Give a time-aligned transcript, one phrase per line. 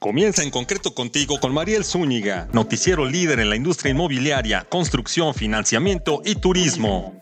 [0.00, 6.22] Comienza en concreto contigo con Mariel Zúñiga, noticiero líder en la industria inmobiliaria, construcción, financiamiento
[6.24, 7.18] y turismo.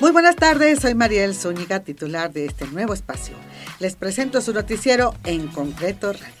[0.00, 3.34] Muy buenas tardes, soy Mariel Zúñiga, titular de este nuevo espacio.
[3.78, 6.32] Les presento su noticiero en concreto radio,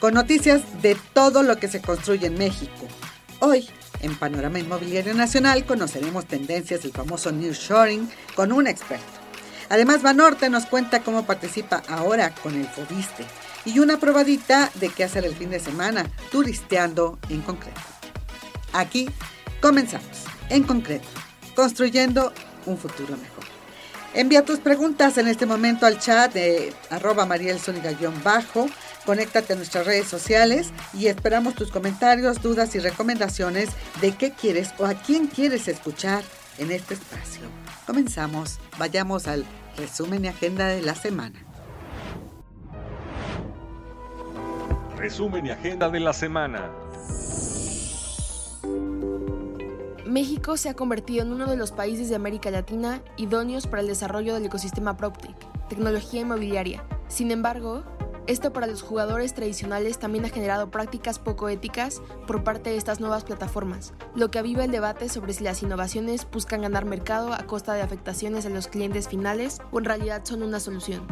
[0.00, 2.88] con noticias de todo lo que se construye en México.
[3.40, 3.68] Hoy,
[4.00, 9.21] en Panorama Inmobiliario Nacional, conoceremos tendencias del famoso nearshoring con un experto.
[9.72, 13.24] Además, Banorte nos cuenta cómo participa ahora con el Fobiste
[13.64, 17.80] y una probadita de qué hacer el fin de semana, turisteando en concreto.
[18.74, 19.08] Aquí
[19.62, 21.08] comenzamos, en concreto,
[21.56, 22.34] construyendo
[22.66, 23.44] un futuro mejor.
[24.12, 27.26] Envía tus preguntas en este momento al chat de arroba
[28.22, 28.66] bajo
[29.06, 33.70] Conéctate a nuestras redes sociales y esperamos tus comentarios, dudas y recomendaciones
[34.02, 36.22] de qué quieres o a quién quieres escuchar
[36.58, 37.40] en este espacio.
[37.86, 38.58] Comenzamos.
[38.78, 41.38] Vayamos al resumen y agenda de la semana.
[44.96, 46.70] Resumen y agenda de la semana.
[50.06, 53.88] México se ha convertido en uno de los países de América Latina idóneos para el
[53.88, 55.34] desarrollo del ecosistema PropTech,
[55.68, 56.84] tecnología inmobiliaria.
[57.08, 57.82] Sin embargo,
[58.26, 63.00] esto para los jugadores tradicionales también ha generado prácticas poco éticas por parte de estas
[63.00, 67.46] nuevas plataformas, lo que aviva el debate sobre si las innovaciones buscan ganar mercado a
[67.46, 71.06] costa de afectaciones a los clientes finales o en realidad son una solución.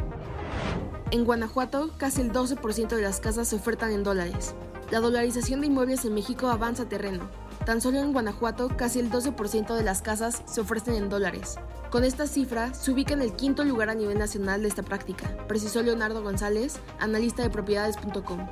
[1.10, 4.54] En Guanajuato, casi el 12% de las casas se ofertan en dólares.
[4.90, 7.28] La dolarización de inmuebles en México avanza terreno,
[7.64, 11.56] Tan solo en Guanajuato, casi el 12% de las casas se ofrecen en dólares.
[11.90, 15.36] Con esta cifra, se ubica en el quinto lugar a nivel nacional de esta práctica,
[15.48, 18.46] precisó Leonardo González, analista de propiedades.com.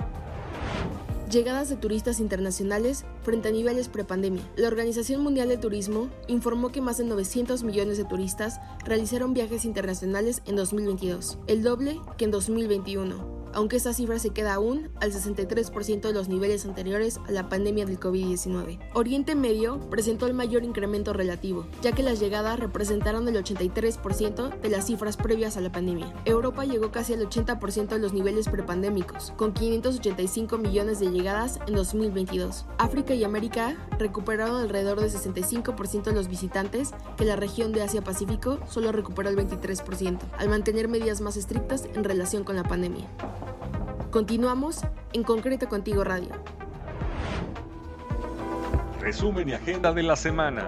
[1.31, 4.43] Llegadas de turistas internacionales frente a niveles prepandemia.
[4.57, 9.65] La Organización Mundial de Turismo informó que más de 900 millones de turistas realizaron viajes
[9.65, 15.13] internacionales en 2022, el doble que en 2021 aunque esta cifra se queda aún al
[15.13, 18.79] 63% de los niveles anteriores a la pandemia del COVID-19.
[18.95, 24.69] Oriente Medio presentó el mayor incremento relativo, ya que las llegadas representaron el 83% de
[24.69, 26.15] las cifras previas a la pandemia.
[26.25, 31.75] Europa llegó casi al 80% de los niveles prepandémicos, con 585 millones de llegadas en
[31.75, 32.65] 2022.
[32.79, 38.61] África y América recuperaron alrededor del 65% de los visitantes, que la región de Asia-Pacífico
[38.69, 43.09] solo recuperó el 23%, al mantener medidas más estrictas en relación con la pandemia.
[44.11, 44.81] Continuamos
[45.13, 46.31] en Concreto Contigo Radio.
[49.01, 50.67] Resumen y agenda de la semana.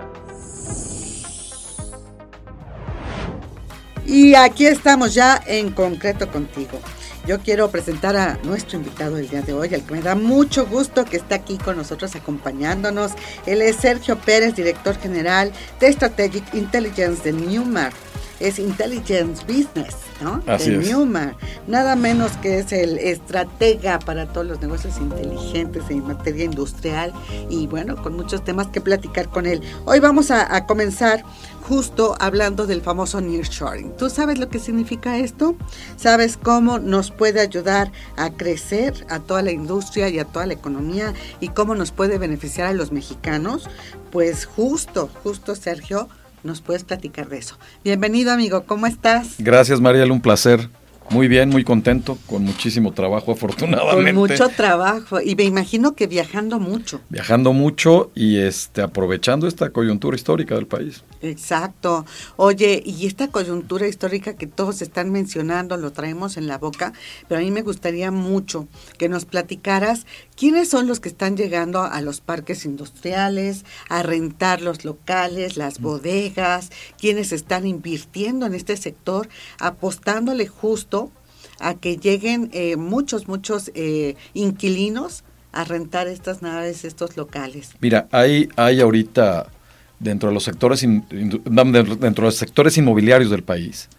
[4.05, 6.79] Y aquí estamos ya en Concreto Contigo.
[7.27, 10.67] Yo quiero presentar a nuestro invitado el día de hoy, al que me da mucho
[10.67, 13.12] gusto que está aquí con nosotros acompañándonos.
[13.47, 15.50] Él es Sergio Pérez, director general
[15.81, 17.95] de Strategic Intelligence de Newmark
[18.41, 20.43] es Intelligence Business, ¿no?
[20.47, 21.37] Así de Newman.
[21.67, 27.12] Nada menos que es el estratega para todos los negocios inteligentes en materia industrial
[27.49, 29.61] y bueno, con muchos temas que platicar con él.
[29.84, 31.23] Hoy vamos a, a comenzar
[31.71, 33.97] justo hablando del famoso nearshoring.
[33.97, 35.55] ¿Tú sabes lo que significa esto?
[35.97, 40.55] ¿Sabes cómo nos puede ayudar a crecer a toda la industria y a toda la
[40.55, 43.69] economía y cómo nos puede beneficiar a los mexicanos?
[44.11, 46.09] Pues justo, justo Sergio,
[46.45, 47.59] nos puedes platicar de eso.
[47.84, 49.37] Bienvenido amigo, ¿cómo estás?
[49.39, 50.69] Gracias Mariel, un placer.
[51.11, 54.12] Muy bien, muy contento, con muchísimo trabajo afortunadamente.
[54.12, 57.00] Con mucho trabajo y me imagino que viajando mucho.
[57.09, 61.03] Viajando mucho y este aprovechando esta coyuntura histórica del país.
[61.21, 62.06] Exacto.
[62.37, 66.93] Oye, y esta coyuntura histórica que todos están mencionando, lo traemos en la boca,
[67.29, 70.06] pero a mí me gustaría mucho que nos platicaras
[70.41, 75.81] quiénes son los que están llegando a los parques industriales, a rentar los locales, las
[75.81, 81.12] bodegas, quiénes están invirtiendo en este sector, apostándole justo
[81.59, 87.73] a que lleguen eh, muchos, muchos eh, inquilinos a rentar estas naves, estos locales.
[87.81, 89.47] Mira, hay, hay ahorita
[89.99, 93.91] dentro de los sectores dentro de los sectores inmobiliarios del país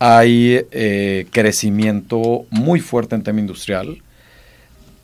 [0.00, 4.02] hay eh, crecimiento muy fuerte en tema industrial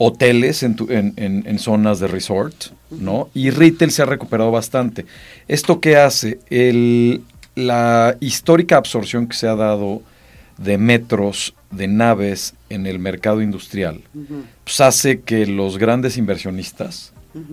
[0.04, 2.54] hoteles en, en, zonas de resort
[2.90, 5.06] no y retail se ha recuperado bastante.
[5.46, 7.22] Esto qué hace el,
[7.54, 10.02] la histórica absorción que se ha dado
[10.58, 14.00] de metros de naves en el mercado industrial
[14.64, 17.12] pues hace que los grandes inversionistas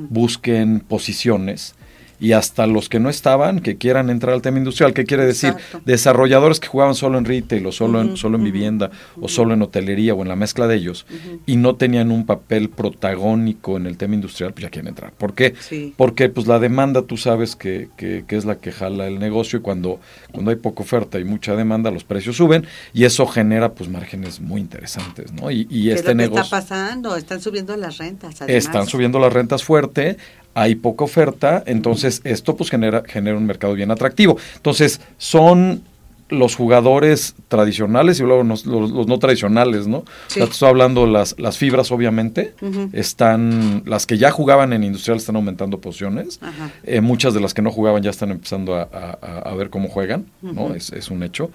[0.09, 1.75] busquen posiciones
[2.19, 4.93] y hasta los que no estaban que quieran entrar al tema industrial.
[4.93, 5.51] ¿Qué quiere decir?
[5.51, 5.81] Exacto.
[5.85, 9.61] Desarrolladores que jugaban solo en retail o solo, en, solo en vivienda o solo en
[9.61, 11.05] hotelería o en la mezcla de ellos
[11.45, 15.11] y no tenían un papel protagónico en el tema industrial, pues ya quieren entrar.
[15.13, 15.53] ¿Por qué?
[15.59, 15.93] Sí.
[15.97, 19.59] Porque pues la demanda tú sabes que, que- que es la que jala el negocio
[19.59, 19.99] y cuando,
[20.31, 24.39] cuando hay poca oferta y mucha demanda los precios suben y eso genera pues márgenes
[24.41, 25.49] muy interesantes, ¿no?
[25.51, 26.43] Y, y ¿Qué este que negocio...
[26.43, 27.15] está pasando?
[27.15, 28.41] Están subiendo las rentas.
[28.41, 28.65] además.
[28.65, 30.17] Están subiendo las rentas fuerte,
[30.61, 34.37] hay poca oferta, entonces esto pues genera, genera un mercado bien atractivo.
[34.55, 35.83] Entonces son
[36.31, 39.97] los jugadores tradicionales y luego los, los no tradicionales, ¿no?
[39.99, 40.49] O sea, Sí.
[40.49, 42.53] te estoy hablando las, las fibras obviamente,
[42.93, 46.39] están, las que ya jugaban en industrial están aumentando posiciones,
[46.83, 50.25] eh, muchas de las que no jugaban ya están empezando a, a- ver cómo juegan,
[50.43, 50.75] ¿no?
[50.75, 51.49] Es, es un hecho.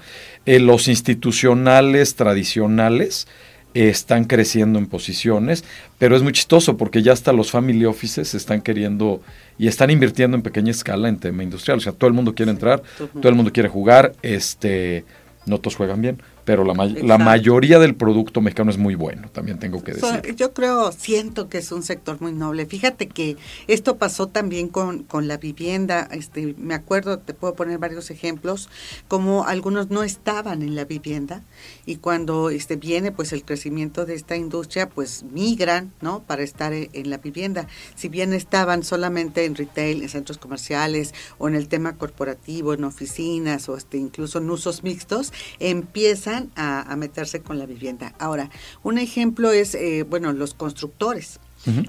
[0.44, 3.28] Eh, los institucionales tradicionales
[3.74, 5.64] están creciendo en posiciones,
[5.98, 9.20] pero es muy chistoso porque ya hasta los family offices están queriendo
[9.58, 11.78] y están invirtiendo en pequeña escala en tema industrial.
[11.78, 12.82] O sea, todo el mundo quiere entrar,
[13.20, 15.04] todo el mundo quiere jugar, este,
[15.44, 17.24] no todos juegan bien, pero la, may- la Exacto.
[17.24, 20.34] mayoría del producto mexicano es muy bueno, también tengo que So- decir.
[20.36, 22.66] yo creo, siento que es un sector muy noble.
[22.66, 23.36] Fíjate que
[23.66, 26.08] esto pasó también con, con la vivienda.
[26.10, 28.68] Este, me acuerdo, te puedo poner varios ejemplos,
[29.08, 31.42] como algunos no estaban en la vivienda
[31.86, 36.22] y cuando este viene pues el crecimiento de esta industria, pues migran, ¿no?
[36.22, 37.66] Para estar e- en la vivienda.
[37.94, 42.84] Si bien estaban solamente en retail, en centros comerciales o en el tema corporativo, en
[42.84, 48.14] oficinas o este incluso en usos mixtos, empiezan a, a meterse con la vivienda.
[48.18, 48.50] Ahora,
[48.82, 51.40] un ejemplo es, eh, bueno, los constructores.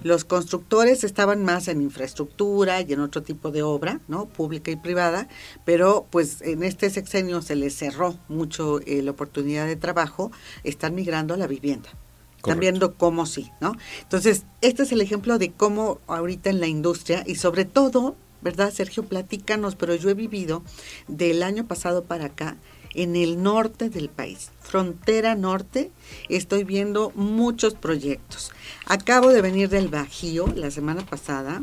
[0.03, 4.25] Los constructores estaban más en infraestructura y en otro tipo de obra, ¿no?
[4.25, 5.27] Pública y privada,
[5.65, 10.31] pero pues en este sexenio se les cerró mucho eh, la oportunidad de trabajo,
[10.63, 11.89] están migrando a la vivienda.
[12.37, 13.73] Están viendo cómo sí, ¿no?
[14.03, 18.71] Entonces, este es el ejemplo de cómo ahorita en la industria y sobre todo, ¿verdad,
[18.71, 19.03] Sergio?
[19.03, 20.63] Platícanos, pero yo he vivido
[21.07, 22.55] del año pasado para acá
[22.95, 25.91] en el norte del país, frontera norte,
[26.29, 28.51] estoy viendo muchos proyectos.
[28.87, 31.61] Acabo de venir del Bajío la semana pasada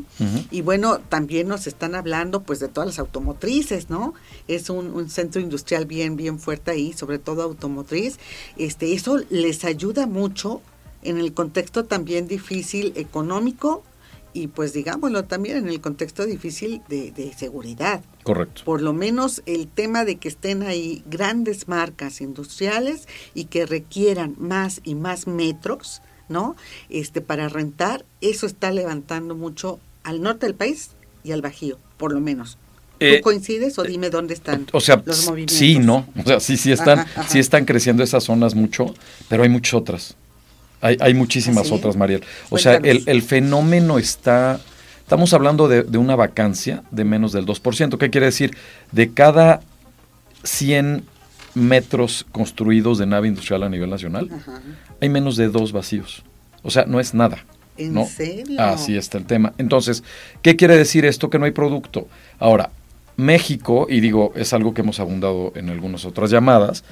[0.51, 4.13] y bueno, también nos están hablando pues de todas las automotrices, ¿no?
[4.47, 8.19] Es un, un centro industrial bien, bien fuerte ahí, sobre todo automotriz.
[8.57, 10.61] Este, eso les ayuda mucho
[11.01, 13.83] en el contexto también difícil económico
[14.33, 18.61] y pues digámoslo también en el contexto difícil de, de seguridad Correcto.
[18.65, 24.35] por lo menos el tema de que estén ahí grandes marcas industriales y que requieran
[24.39, 26.55] más y más metros, ¿no?
[26.89, 30.91] Este para rentar, eso está levantando mucho al norte del país
[31.23, 32.57] y al Bajío, por lo menos.
[32.99, 35.57] ¿Tú Eh, coincides o dime dónde están O sea, los movimientos?
[35.57, 36.07] sí, no.
[36.17, 37.29] O sea, sí, sí están, Ajá, ajá.
[37.29, 38.93] sí están creciendo esas zonas mucho,
[39.27, 40.15] pero hay muchas otras.
[40.79, 41.73] Hay, hay muchísimas ¿Ah, sí?
[41.75, 42.23] otras, Mariel.
[42.49, 44.59] O sea, el, el fenómeno está.
[45.13, 47.99] Estamos hablando de, de una vacancia de menos del 2%.
[47.99, 48.57] ¿Qué quiere decir?
[48.91, 49.61] De cada
[50.43, 51.03] 100
[51.53, 54.59] metros construidos de nave industrial a nivel nacional, Ajá.
[54.99, 56.23] hay menos de dos vacíos.
[56.63, 57.45] O sea, no es nada.
[57.77, 58.07] ¿En ¿no?
[58.07, 58.59] serio?
[58.59, 59.53] Así está el tema.
[59.59, 60.03] Entonces,
[60.41, 61.29] ¿qué quiere decir esto?
[61.29, 62.07] Que no hay producto.
[62.39, 62.71] Ahora,
[63.15, 66.83] México, y digo, es algo que hemos abundado en algunas otras llamadas,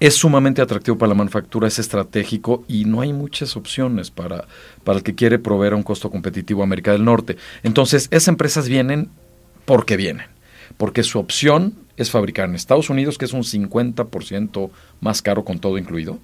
[0.00, 4.46] es sumamente atractivo para la manufactura, es estratégico y no hay muchas opciones para,
[4.84, 7.36] para el que quiere proveer a un costo competitivo a América del Norte.
[7.62, 9.10] Entonces, esas empresas vienen
[9.64, 10.26] porque vienen,
[10.76, 15.58] porque su opción es fabricar en Estados Unidos, que es un 50% más caro con
[15.58, 16.18] todo incluido,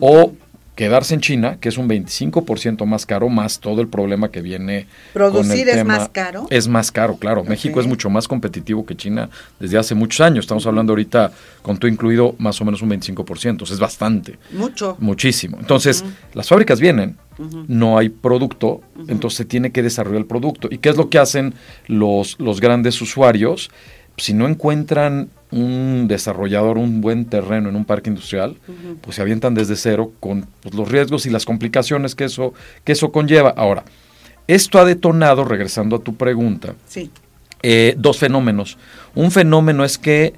[0.00, 0.32] o
[0.74, 4.86] quedarse en China, que es un 25% más caro, más todo el problema que viene.
[5.12, 5.98] ¿Producir con el es tema.
[5.98, 6.46] más caro?
[6.50, 7.44] Es más caro, claro.
[7.44, 9.30] México es mucho más competitivo que China
[9.60, 10.44] desde hace muchos años.
[10.44, 11.32] Estamos hablando ahorita,
[11.62, 13.62] con todo incluido, más o menos un 25%.
[13.62, 14.96] O sea, es bastante, Mucho.
[14.98, 15.58] muchísimo.
[15.60, 17.16] Entonces, las fábricas vienen,
[17.68, 20.68] no hay producto, entonces se tiene que desarrollar el producto.
[20.70, 21.54] ¿Y qué es lo que hacen
[21.86, 23.70] los, los grandes usuarios?
[24.16, 28.56] Si no encuentran un desarrollador, un buen terreno en un parque industrial,
[29.00, 32.92] pues se avientan desde cero con pues, los riesgos y las complicaciones que eso, que
[32.92, 33.50] eso conlleva.
[33.56, 33.84] Ahora,
[34.48, 37.10] esto ha detonado, regresando a tu pregunta, Sí.
[37.62, 38.76] eh, dos fenómenos.
[39.14, 40.34] Un fenómeno es que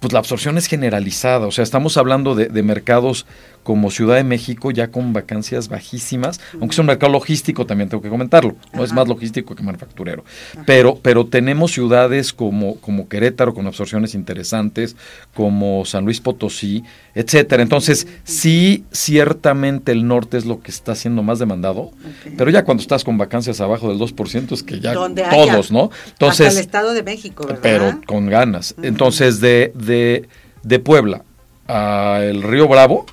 [0.00, 3.24] pues la absorción es generalizada, o sea, estamos hablando de, de mercados
[3.64, 8.02] como Ciudad de México ya con vacancias bajísimas, aunque es un mercado logístico, también tengo
[8.02, 10.24] que comentarlo, no es más logístico que manufacturero,
[10.66, 14.94] pero, pero tenemos ciudades como, como Querétaro con absorciones interesantes,
[15.34, 17.62] como San Luis Potosí, etcétera.
[17.62, 21.90] Entonces, sí, ciertamente el norte es lo que está siendo más demandado,
[22.36, 25.90] pero ya cuando estás con vacancias abajo del 2% es que ya Donde todos, ¿no?
[25.90, 27.60] Hasta Entonces, el Estado de México, ¿verdad?
[27.62, 28.74] pero con ganas.
[28.82, 30.28] Entonces, de, de,
[30.62, 31.22] de Puebla
[31.66, 33.06] a el Río Bravo,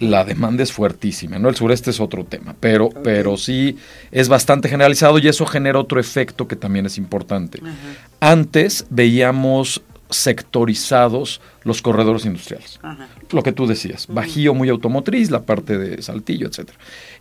[0.00, 1.48] la demanda es fuertísima, ¿no?
[1.48, 3.76] El sureste es otro tema, pero, pero sí
[4.10, 7.60] es bastante generalizado y eso genera otro efecto que también es importante.
[8.20, 12.80] Antes veíamos sectorizados los corredores industriales.
[13.30, 16.70] Lo que tú decías, Bajío muy automotriz, la parte de Saltillo, etc.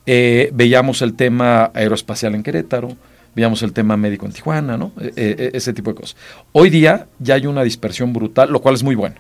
[0.06, 2.96] Eh, veíamos el tema aeroespacial en Querétaro,
[3.36, 4.94] veíamos el tema médico en Tijuana, ¿no?
[5.00, 6.16] Eh, eh, ese tipo de cosas.
[6.54, 9.16] Hoy día ya hay una dispersión brutal, lo cual es muy bueno.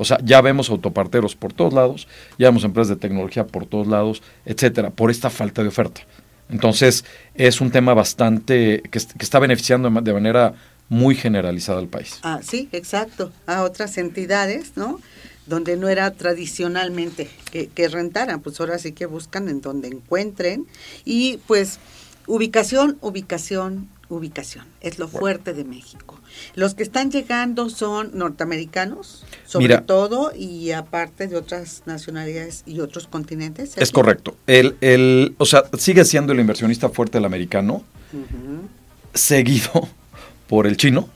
[0.00, 3.86] O sea, ya vemos autoparteros por todos lados, ya vemos empresas de tecnología por todos
[3.86, 6.00] lados, etcétera, por esta falta de oferta.
[6.48, 7.04] Entonces,
[7.34, 10.54] es un tema bastante que, está beneficiando de manera
[10.88, 12.18] muy generalizada al país.
[12.22, 13.30] Ah, sí, exacto.
[13.46, 15.00] A otras entidades, ¿no?
[15.44, 20.66] Donde no era tradicionalmente que, que rentaran, pues ahora sí que buscan en donde encuentren.
[21.04, 21.78] Y pues
[22.26, 24.66] ubicación, ubicación, ubicación.
[24.80, 26.20] Es lo fuerte de México.
[26.54, 33.06] Los que están llegando son norteamericanos, sobre todo, y aparte de otras nacionalidades y otros
[33.06, 33.76] continentes.
[33.76, 34.36] Es correcto.
[34.46, 37.82] El, el, o sea, sigue siendo el inversionista fuerte el americano,
[39.14, 39.88] seguido
[40.48, 41.08] por el chino.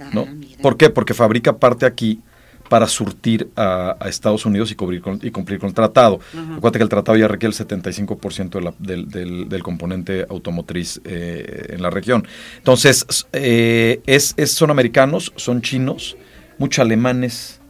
[0.00, 0.26] Ah, ¿no?
[0.62, 0.90] ¿Por qué?
[0.90, 2.20] Porque fabrica parte aquí
[2.68, 6.20] para surtir a, Estados Unidos y, cubrir y cumplir con el tratado.
[6.32, 12.26] Acuérdate que el tratado ya requiere el 75% del, componente automotriz eh, en la región.
[12.58, 16.16] Entonces, eh, es, son americanos, son chinos,
[16.58, 17.60] muchos alemanes,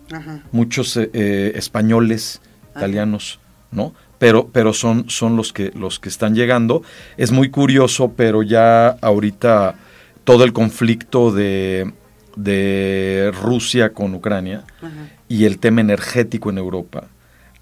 [0.53, 2.41] muchos eh, españoles,
[2.77, 3.41] italianos,
[3.71, 3.95] ¿no?
[4.19, 6.83] Pero, pero son, son los, que, los que están llegando.
[7.17, 9.77] Es muy curioso, pero ya ahorita
[10.25, 11.93] todo el conflicto de
[12.39, 14.65] de Rusia con Ucrania
[15.29, 17.09] y el tema energético en Europa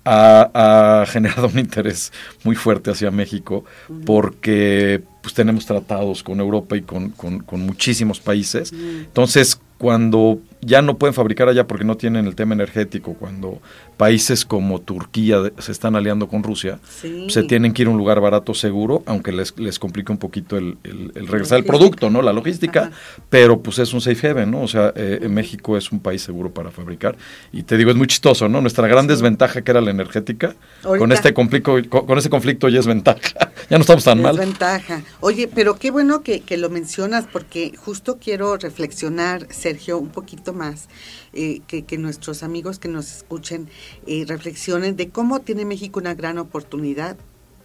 [0.05, 2.13] ha, generado un interés
[2.45, 3.65] muy fuerte hacia México
[4.05, 8.73] porque pues tenemos tratados con Europa y con, con muchísimos países.
[8.73, 13.61] Entonces, cuando ya no pueden fabricar allá porque no tienen el tema energético, cuando
[13.97, 16.81] países como Turquía se están aliando con Rusia,
[17.29, 20.59] se tienen que ir a un lugar barato seguro, aunque les, les complique un poquito
[20.59, 20.77] el,
[21.15, 22.21] regresar el producto, ¿no?
[22.21, 22.91] La logística,
[23.31, 24.63] pero pues es un safe haven, ¿no?
[24.63, 27.17] O sea, eh, México es un país seguro para fabricar.
[27.53, 28.61] Y te digo, es muy chistoso, ¿no?
[28.61, 32.87] Nuestra gran desventaja que era la energética, con este conflicto, con, ese conflicto ya es
[32.87, 33.21] ventaja.
[33.71, 34.35] ya no estamos tan mal.
[34.35, 35.03] Es ventaja.
[35.21, 40.56] Oye, pero qué bueno que, que lo mencionas porque justo quiero reflexionar, Sergio, un poquito
[40.57, 40.89] más,
[41.33, 43.69] eh, que, nuestros amigos que nos escuchen
[44.07, 47.17] eh, reflexionen de cómo tiene México una gran oportunidad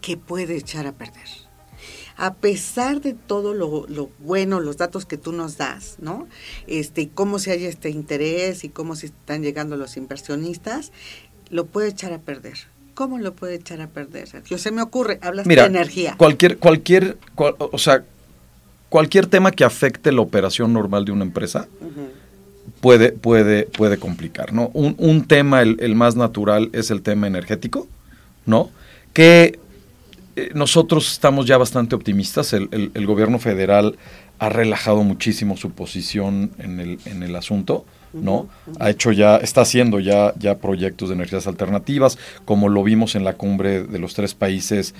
[0.01, 1.27] que puede echar a perder.
[2.17, 3.87] A pesar de todo lo,
[4.19, 6.27] bueno, los datos que tú nos das, ¿no?
[6.67, 10.91] Este, cómo se hay este interés y cómo se están llegando los inversionistas,
[11.49, 12.57] lo puede echar a perder.
[12.93, 14.43] ¿Cómo lo puede echar a perder?
[14.43, 16.15] Yo se me ocurre, hablas de energía.
[16.17, 18.03] Cualquier, cualquier, o sea,
[18.89, 21.67] cualquier tema que afecte la operación normal de una empresa,
[22.79, 24.69] puede, puede, puede complicar, ¿no?
[24.73, 27.87] Un, tema, el, más natural, es el tema energético,
[28.45, 28.69] ¿no?
[29.13, 29.59] Que
[30.35, 33.97] eh, nosotros estamos ya bastante optimistas, el, el, gobierno federal
[34.39, 38.49] ha relajado muchísimo su posición en el, en el asunto, ¿no?
[38.79, 43.23] Ha hecho ya, está haciendo ya, ya proyectos de energías alternativas, como lo vimos en
[43.23, 44.95] la cumbre de los tres países,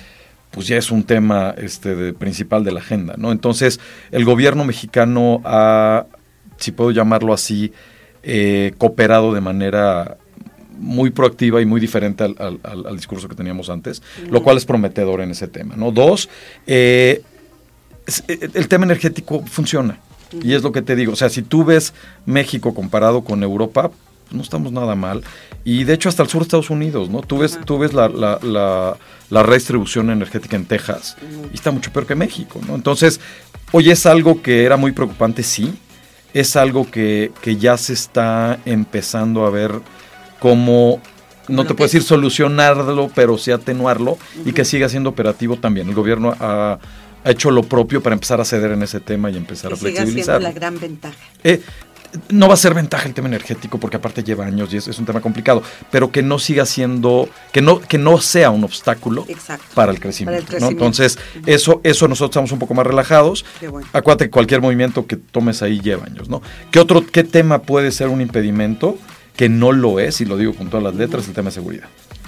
[0.52, 3.32] pues ya es un tema este, principal de la agenda, ¿no?
[3.32, 3.80] Entonces,
[4.12, 6.06] el gobierno mexicano ha,
[6.62, 7.74] si puedo llamarlo así,
[8.24, 10.18] eh, cooperado de manera
[10.78, 15.32] muy proactiva y muy diferente al, discurso que teníamos antes, lo cual es prometedor en
[15.32, 15.76] ese tema.
[15.76, 15.92] ¿no?
[15.92, 16.30] Dos,
[16.66, 17.22] eh,
[18.28, 20.00] eh, el tema energético funciona.
[20.42, 21.94] Y es lo que te digo, o sea, si tú ves
[22.26, 25.24] México comparado con Europa, pues no estamos nada mal.
[25.66, 27.22] Y de hecho hasta el sur de Estados Unidos, ¿no?
[27.22, 28.98] Tú ves, tú ves la, la,
[29.30, 31.18] la, redistribución energética en Texas
[31.52, 32.76] y está mucho peor que México, ¿no?
[32.76, 33.20] Entonces,
[33.74, 35.74] hoy es algo que era muy preocupante, sí,
[36.34, 39.72] es algo que, ya se está empezando a ver
[40.40, 41.02] como,
[41.48, 45.90] no te puedes decir solucionarlo, pero sí atenuarlo y que siga siendo operativo también.
[45.90, 46.80] El gobierno ha,
[47.24, 50.42] hecho lo propio para empezar a ceder en ese tema y empezar a flexibilizar.
[50.42, 51.16] la gran ventaja.
[51.44, 51.62] Eh,
[52.30, 55.06] no va a ser ventaja el tema energético porque aparte lleva años y es, un
[55.06, 59.26] tema complicado, pero que no siga siendo, que no, que no sea un obstáculo
[59.74, 60.58] para el crecimiento.
[60.58, 63.46] Entonces, eso, eso nosotros estamos un poco más relajados.
[63.94, 66.42] Acuérdate que cualquier movimiento que tomes ahí lleva años, ¿no?
[66.72, 68.98] ¿Qué otro, qué tema puede ser un impedimento?
[69.36, 71.88] Que no lo es, y lo digo con todas las letras, el tema de seguridad.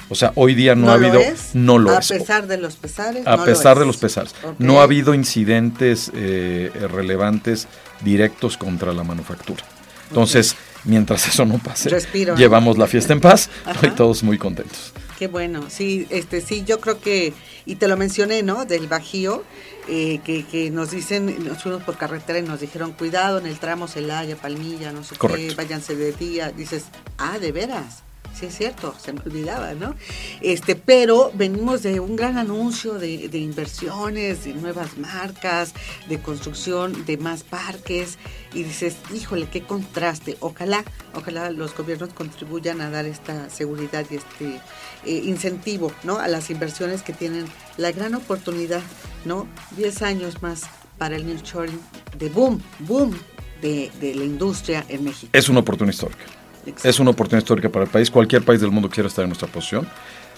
[0.10, 1.20] O sea, hoy día no, ha habido,
[1.54, 2.12] no lo es.
[2.12, 3.26] A pesar de los pesares.
[3.26, 4.36] A pesar de los pesares.
[4.60, 7.68] No ha habido incidentes eh, relevantes
[8.04, 9.64] directos contra la manufactura.
[10.10, 11.90] Entonces, mientras eso no pase,
[12.36, 13.50] llevamos la fiesta en paz
[13.82, 14.94] y todos muy contentos.
[15.18, 17.34] Qué bueno, sí, este, sí, yo creo que,
[17.66, 18.66] y te lo mencioné, ¿no?
[18.66, 19.44] Del Bajío,
[19.88, 23.88] eh, que, nos dicen, nos fuimos por carretera y nos dijeron, cuidado en el tramo
[23.88, 26.52] Celaya, Palmilla, no sé qué, váyanse de día.
[26.52, 26.86] Dices,
[27.18, 28.04] ah, de veras.
[28.34, 29.96] Sí es cierto, se me olvidaba, ¿no?
[30.42, 35.74] Este, pero venimos de un gran anuncio de, inversiones, de nuevas marcas,
[36.10, 38.18] de construcción de más parques,
[38.54, 40.38] y dices, híjole, qué contraste.
[40.40, 44.62] Ojalá, ojalá los gobiernos contribuyan a dar esta seguridad y este
[45.06, 46.20] eh, incentivo, ¿no?
[46.20, 47.46] A las inversiones que tienen
[47.78, 48.82] la gran oportunidad,
[49.26, 49.48] ¿no?
[49.78, 50.64] 10 años más
[50.98, 51.80] para el nearshoring
[52.18, 53.18] de boom, boom
[53.62, 55.30] de, de la industria en México.
[55.34, 56.43] Es una oportunidad histórica.
[56.84, 58.10] Es una oportunidad histórica para el país.
[58.10, 59.88] Cualquier país del mundo quiere estar en nuestra posición,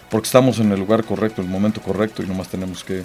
[0.10, 3.04] porque estamos en el lugar correcto, en el momento correcto y nomás tenemos que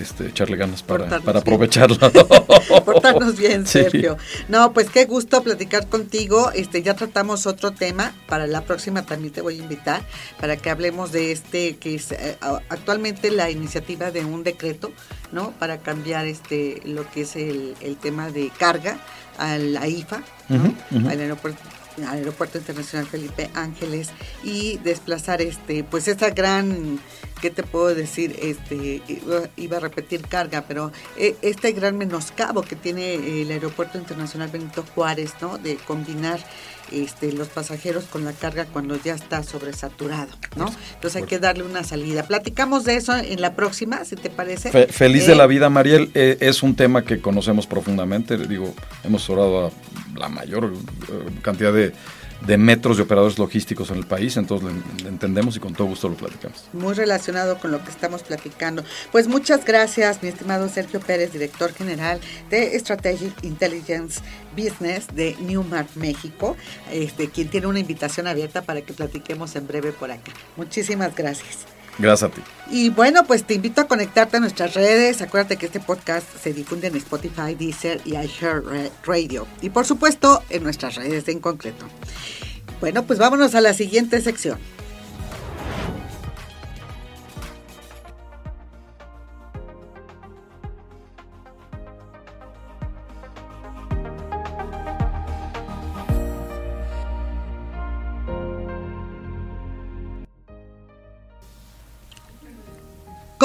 [0.00, 1.96] este, echarle ganas para, para aprovecharlo.
[2.84, 4.16] Portarnos bien, Sergio.
[4.48, 6.50] No, pues qué gusto platicar contigo.
[6.52, 8.12] Este, ya tratamos otro tema.
[8.28, 10.02] Para la próxima también te voy a invitar
[10.40, 12.36] para que hablemos de este, que es eh,
[12.68, 14.92] actualmente la iniciativa de un decreto,
[15.32, 15.52] ¿no?
[15.52, 18.98] Para cambiar este, lo que es el, el tema de carga
[19.38, 21.60] a la IFA, al aeropuerto
[21.98, 24.10] al aeropuerto internacional Felipe Ángeles
[24.42, 26.98] y desplazar este pues esa gran
[27.40, 29.02] qué te puedo decir este
[29.56, 34.84] iba, a repetir carga pero eh, este gran menoscabo que tiene el aeropuerto internacional Benito
[34.94, 36.40] Juárez no de combinar
[36.92, 40.66] este, los pasajeros con la carga cuando ya está sobresaturado, ¿no?
[40.94, 42.24] Entonces hay que darle una salida.
[42.24, 44.70] Platicamos de eso en la próxima, si te parece.
[44.88, 46.10] feliz de la eh, vida, Mariel.
[46.14, 48.36] Eh, es un tema que conocemos profundamente.
[48.36, 48.74] Digo,
[49.04, 50.72] hemos orado a la mayor
[51.42, 51.92] cantidad de
[52.42, 54.68] de metros de operadores logísticos en el país, entonces
[55.02, 56.64] lo entendemos y con todo gusto lo platicamos.
[56.72, 58.84] Muy relacionado con lo que estamos platicando.
[59.12, 64.20] Pues muchas gracias, mi estimado Sergio Pérez, director general de Strategic Intelligence
[64.56, 66.56] Business de Newmark México,
[66.92, 70.32] este, quien tiene una invitación abierta para que platiquemos en breve por acá.
[70.56, 71.66] Muchísimas gracias.
[71.98, 72.42] Gracias a ti.
[72.70, 75.22] Y bueno, pues te invito a conectarte a nuestras redes.
[75.22, 78.14] Acuérdate que este podcast se difunde en Spotify, Deezer y
[79.04, 81.86] Radio Y por supuesto, en nuestras redes en concreto.
[82.80, 84.58] Bueno, pues vámonos a la siguiente sección.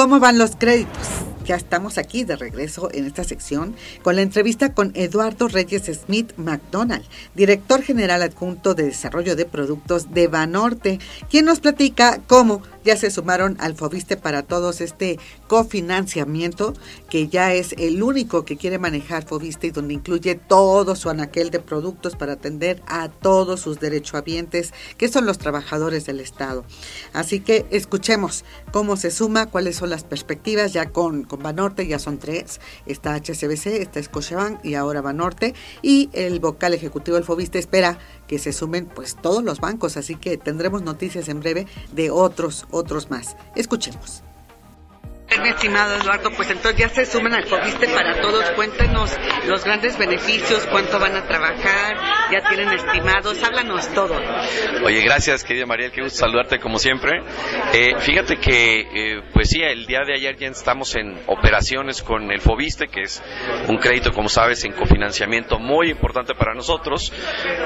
[0.02, 1.06] ¿Cómo van los créditos?
[1.44, 6.32] Ya estamos aquí de regreso en esta sección con la entrevista con Eduardo Reyes Smith
[6.36, 7.04] McDonald,
[7.36, 10.98] director general adjunto de desarrollo de productos de Banorte,
[11.30, 15.18] quien nos platica cómo ya se sumaron al Fobiste para Todos este
[15.48, 16.74] cofinanciamiento,
[17.08, 21.50] que ya es el único que quiere manejar Fobiste y donde incluye todo su anaquel
[21.50, 26.64] de productos para atender a todos sus derechohabientes, que son los trabajadores del Estado.
[27.12, 31.98] Así que escuchemos cómo se suma, cuáles son las perspectivas, ya con, con Banorte ya
[31.98, 37.58] son tres, está HCBC, está Scotiabank y ahora Banorte, y el vocal ejecutivo del Fobiste
[37.58, 42.10] espera que se sumen pues todos los bancos, así que tendremos noticias en breve de
[42.10, 43.36] otros, otros más.
[43.54, 44.24] Escuchemos.
[45.40, 48.44] Mi estimado Eduardo, pues entonces ya se suman al Fobiste para todos.
[48.50, 49.16] Cuéntenos
[49.46, 51.96] los grandes beneficios, cuánto van a trabajar,
[52.30, 54.14] ya tienen estimados, háblanos todo.
[54.84, 57.22] Oye, gracias querida María, qué gusto saludarte como siempre.
[57.72, 62.30] Eh, fíjate que, eh, pues sí, el día de ayer ya estamos en operaciones con
[62.30, 63.22] el Fobiste, que es
[63.68, 67.12] un crédito, como sabes, en cofinanciamiento muy importante para nosotros.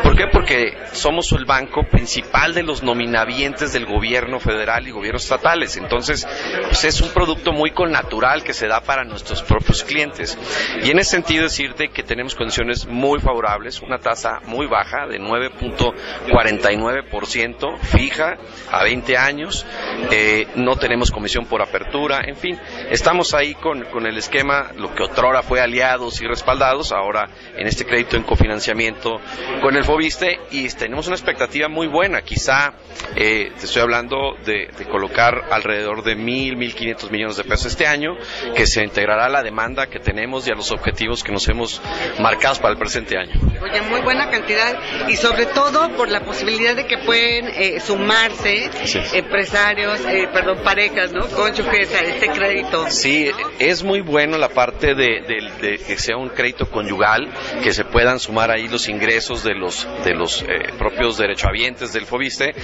[0.02, 0.26] ¿Por qué?
[0.32, 5.76] Porque somos el banco principal de los nominavientes del gobierno federal y gobiernos estatales.
[5.76, 6.26] Entonces,
[6.68, 10.38] pues es un producto muy natural que se da para nuestros propios clientes.
[10.82, 15.18] Y en ese sentido decirte que tenemos condiciones muy favorables, una tasa muy baja de
[15.18, 18.36] 9.49% fija
[18.70, 19.64] a 20 años,
[20.10, 24.94] eh, no tenemos comisión por apertura, en fin, estamos ahí con, con el esquema, lo
[24.94, 29.18] que otrora fue aliados y respaldados, ahora en este crédito en cofinanciamiento
[29.62, 32.74] con el Fobiste y tenemos una expectativa muy buena, quizá
[33.16, 37.66] eh, te estoy hablando de, de colocar alrededor de mil, mil quinientos millones de pesos
[37.66, 38.16] este año,
[38.54, 41.80] que se integrará a la demanda que tenemos y a los objetivos que nos hemos
[42.20, 43.32] marcado para el presente año.
[43.62, 44.76] Oye, muy buena cantidad
[45.08, 48.70] y sobre todo por la posibilidad de que pueden eh, sumarse
[49.14, 51.26] empresarios, eh, perdón, parejas, ¿no?
[51.28, 52.86] Cónyuges a este crédito.
[52.88, 57.28] Sí, es muy bueno la parte de, que sea un crédito conyugal,
[57.62, 62.06] que se puedan sumar ahí los ingresos de los, de los eh, propios derechohabientes del
[62.06, 62.54] FOBISTE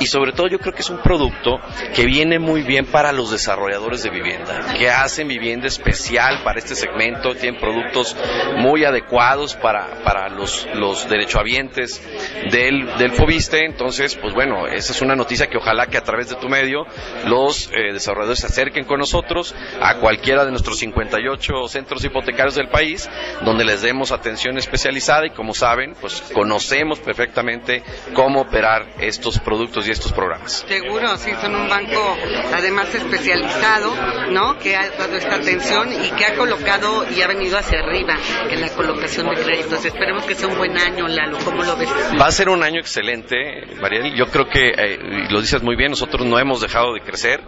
[0.00, 1.58] y sobre todo yo creo que es un producto
[1.94, 4.29] que viene muy bien para los desarrolladores de vivienda
[4.76, 8.16] que hacen vivienda especial para este segmento, tienen productos
[8.56, 12.02] muy adecuados para, para los, los derechohabientes
[12.50, 13.64] del, del FOBISTE.
[13.64, 16.86] Entonces, pues bueno, esa es una noticia que ojalá que a través de tu medio
[17.26, 22.68] los eh, desarrolladores se acerquen con nosotros a cualquiera de nuestros 58 centros hipotecarios del
[22.68, 23.08] país,
[23.42, 27.82] donde les demos atención especializada y como saben, pues conocemos perfectamente
[28.14, 30.64] cómo operar estos productos y estos programas.
[30.68, 32.16] Seguro, sí, son un banco
[32.52, 33.92] además especializado,
[34.28, 34.58] ¿no?
[34.58, 38.16] Que ha dado esta atención y que ha colocado y ha venido hacia arriba
[38.48, 39.84] en la colocación de créditos.
[39.84, 41.38] Esperemos que sea un buen año, Lalo.
[41.44, 41.88] ¿Cómo lo ves?
[42.20, 43.36] Va a ser un año excelente,
[43.80, 44.14] Mariel.
[44.14, 44.98] Yo creo que, eh,
[45.30, 47.40] lo dices muy bien, nosotros no hemos dejado de crecer.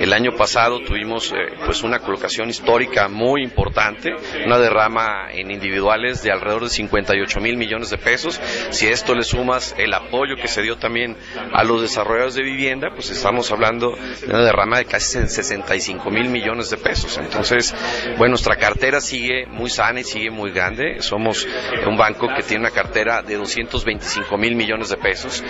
[0.00, 4.10] El año pasado tuvimos eh, pues una colocación histórica muy importante,
[4.44, 8.40] una derrama en individuales de alrededor de 58 mil millones de pesos.
[8.70, 11.16] Si esto le sumas el apoyo que se dio también
[11.52, 16.28] a los desarrolladores de vivienda, pues estamos hablando de una derrama de casi 65 mil
[16.28, 17.18] millones de pesos.
[17.18, 17.74] Entonces,
[18.18, 21.00] bueno, nuestra cartera sigue muy sana y sigue muy grande.
[21.00, 21.46] Somos
[21.86, 25.42] un banco que tiene una cartera de 225 mil millones de pesos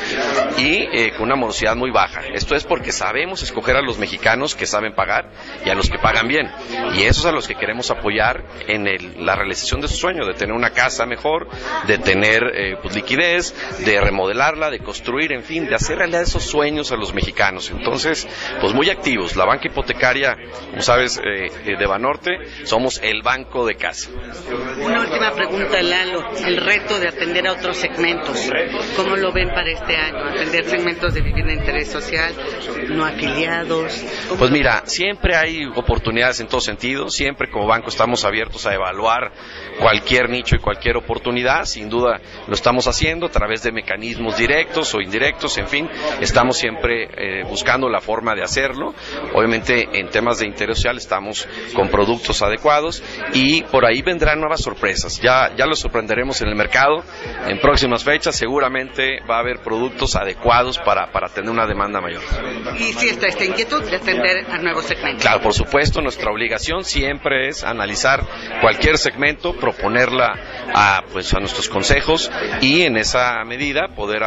[0.58, 2.22] y eh, con una morosidad muy baja.
[2.32, 5.30] Esto es porque sabemos escoger a los mexicanos que saben pagar
[5.64, 6.50] y a los que pagan bien.
[6.94, 10.54] Y esos a los que queremos apoyar en la realización de su sueño, de tener
[10.54, 11.48] una casa mejor,
[11.86, 16.44] de tener eh, pues, liquidez, de remodelarla, de construir, en fin, de hacer realidad esos
[16.44, 17.70] sueños a los mexicanos.
[17.70, 18.26] Entonces,
[18.60, 19.36] pues muy activos.
[19.36, 20.36] La banca hipotecaria,
[20.70, 22.31] como sabes, eh, de Banorte,
[22.64, 24.11] somos el banco de casa.
[24.81, 26.24] Una última pregunta, Lalo.
[26.44, 28.50] El reto de atender a otros segmentos.
[28.96, 30.24] ¿Cómo lo ven para este año?
[30.24, 32.35] Atender segmentos de vivienda de interés social,
[32.88, 34.05] no afiliados.
[34.38, 37.09] Pues mira, siempre hay oportunidades en todo sentido.
[37.09, 39.33] Siempre como banco estamos abiertos a evaluar
[39.78, 41.64] cualquier nicho y cualquier oportunidad.
[41.64, 45.59] Sin duda lo estamos haciendo a través de mecanismos directos o indirectos.
[45.59, 45.88] En fin,
[46.20, 48.94] estamos siempre eh, buscando la forma de hacerlo.
[49.35, 54.62] Obviamente en temas de interés social estamos con productos adecuados y por ahí vendrán nuevas
[54.62, 55.21] sorpresas.
[55.21, 57.03] Ya, ya los sorprenderemos en el mercado
[57.47, 58.37] en próximas fechas.
[58.37, 62.23] Seguramente va a haber productos adecuados para, para tener una demanda mayor.
[62.79, 65.23] Y si está esta inquietud de atender a nuevos segmentos.
[65.23, 68.25] Claro, por supuesto, nuestra obligación siempre es analizar
[68.61, 70.35] cualquier segmento, proponerla
[70.75, 74.23] a, pues, a nuestros consejos y en esa medida poder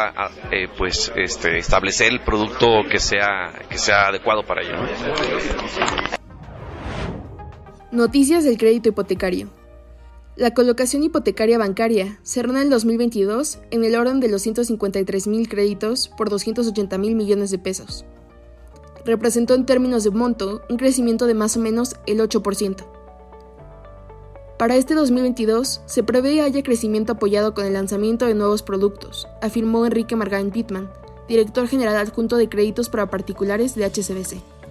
[0.51, 4.75] eh, pues, este, establecer el producto que sea, que sea adecuado para ello.
[7.95, 9.47] Noticias del crédito hipotecario.
[10.35, 15.47] La colocación hipotecaria bancaria cerró en el 2022 en el orden de los 153 mil
[15.47, 18.03] créditos por 280 mil millones de pesos.
[19.05, 22.85] Representó en términos de monto un crecimiento de más o menos el 8%.
[24.59, 29.85] Para este 2022 se prevé haya crecimiento apoyado con el lanzamiento de nuevos productos, afirmó
[29.85, 30.91] Enrique Margain Pittman,
[31.29, 34.64] director general adjunto de créditos para particulares de HCBC.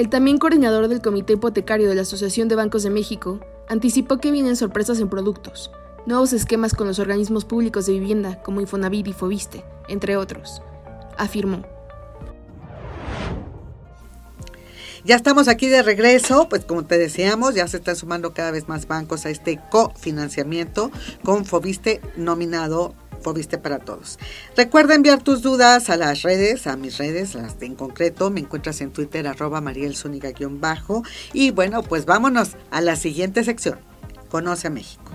[0.00, 4.30] El también coordinador del Comité Hipotecario de la Asociación de Bancos de México anticipó que
[4.30, 5.70] vienen sorpresas en productos,
[6.06, 10.62] nuevos esquemas con los organismos públicos de vivienda como Infonavit y Fobiste, entre otros.
[11.18, 11.66] Afirmó.
[15.04, 18.68] Ya estamos aquí de regreso, pues como te decíamos, ya se están sumando cada vez
[18.68, 20.90] más bancos a este cofinanciamiento
[21.22, 24.18] con Fobiste nominado Fobiste para todos.
[24.56, 28.30] Recuerda enviar tus dudas a las redes, a mis redes, las de en concreto.
[28.30, 31.02] Me encuentras en Twitter, arroba bajo
[31.32, 33.78] Y bueno, pues vámonos a la siguiente sección.
[34.30, 35.09] Conoce a México.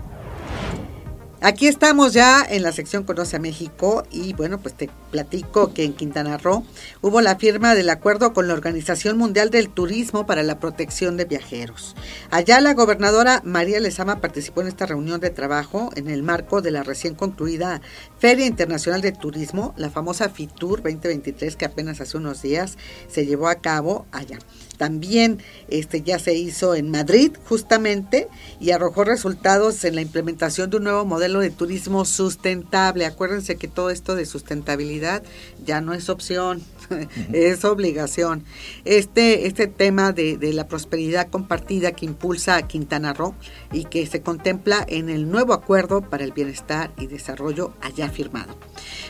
[1.42, 5.84] Aquí estamos ya en la sección Conoce a México y bueno, pues te platico que
[5.84, 6.66] en Quintana Roo
[7.02, 11.26] hubo la firma del acuerdo con la Organización Mundial del Turismo para la Protección de
[11.26, 11.96] Viajeros.
[12.32, 16.72] Allá la gobernadora María Lezama participó en esta reunión de trabajo en el marco de
[16.72, 17.82] la recién concluida
[18.18, 22.78] Feria Internacional de Turismo, la famosa FITUR 2023 que apenas hace unos días
[23.10, 24.40] se llevó a cabo allá.
[24.78, 28.28] También este ya se hizo en Madrid justamente
[28.60, 33.06] y arrojó resultados en la implementación de un nuevo modelo de turismo sustentable.
[33.06, 35.24] Acuérdense que todo esto de sustentabilidad
[35.66, 36.62] ya no es opción,
[37.34, 38.44] es obligación.
[38.86, 43.36] Este, este tema de, de, la prosperidad compartida que impulsa Quintana Roo
[43.72, 48.58] y que se contempla en el nuevo acuerdo para el bienestar y desarrollo allá firmado.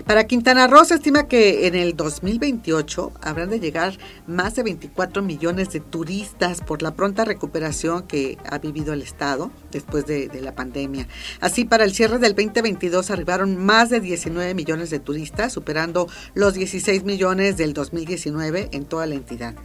[0.05, 5.21] Para Quintana Roo se estima que en el 2028 habrán de llegar más de 24
[5.21, 10.41] millones de turistas por la pronta recuperación que ha vivido el Estado después de, de
[10.41, 11.07] la pandemia.
[11.39, 16.53] Así, para el cierre del 2022 arribaron más de 19 millones de turistas, superando los
[16.53, 19.55] 16 millones del 2019 en toda la entidad.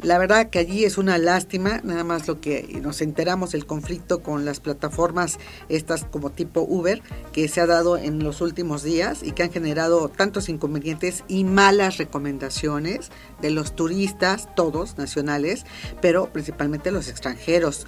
[0.00, 4.20] La verdad que allí es una lástima, nada más lo que nos enteramos el conflicto
[4.20, 7.02] con las plataformas estas como tipo Uber
[7.32, 11.44] que se ha dado en los últimos días y que han generado tantos inconvenientes y
[11.44, 15.64] malas recomendaciones de los turistas, todos nacionales,
[16.00, 17.86] pero principalmente los extranjeros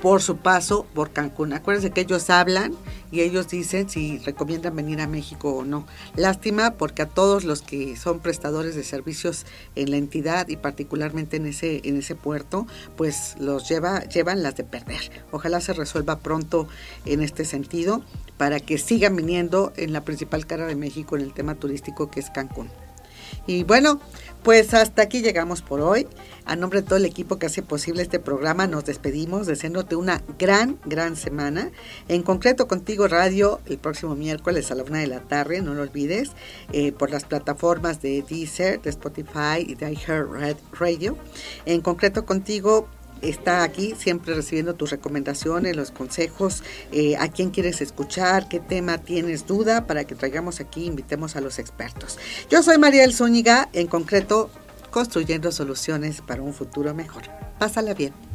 [0.00, 1.52] por su paso por Cancún.
[1.52, 2.74] Acuérdense que ellos hablan
[3.10, 5.86] y ellos dicen si recomiendan venir a México o no.
[6.16, 11.36] Lástima porque a todos los que son prestadores de servicios en la entidad y particularmente
[11.36, 15.10] en ese en ese puerto, pues los lleva llevan las de perder.
[15.30, 16.68] Ojalá se resuelva pronto
[17.04, 18.02] en este sentido
[18.36, 22.20] para que sigan viniendo en la principal cara de México en el tema turístico que
[22.20, 22.70] es Cancún.
[23.46, 24.00] Y bueno,
[24.42, 26.06] pues hasta aquí llegamos por hoy.
[26.46, 30.22] A nombre de todo el equipo que hace posible este programa, nos despedimos deseándote una
[30.38, 31.70] gran, gran semana.
[32.08, 35.82] En concreto contigo Radio el próximo miércoles a la una de la tarde, no lo
[35.82, 36.30] olvides,
[36.72, 39.86] eh, por las plataformas de Deezer, de Spotify y de
[40.72, 41.16] Radio.
[41.66, 42.88] En concreto contigo
[43.22, 48.98] está aquí siempre recibiendo tus recomendaciones, los consejos, eh, a quién quieres escuchar, qué tema
[48.98, 52.18] tienes duda, para que traigamos aquí, invitemos a los expertos.
[52.50, 54.50] Yo soy Mariel Zúñiga, en concreto,
[54.90, 57.24] construyendo soluciones para un futuro mejor.
[57.58, 58.29] Pásala bien.